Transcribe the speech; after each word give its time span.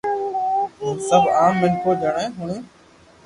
ھين 0.79 0.97
سب 1.09 1.23
عام 1.37 1.53
مينکون 1.61 1.95
جيڻي 2.01 2.25
ھوڻيون 2.37 2.63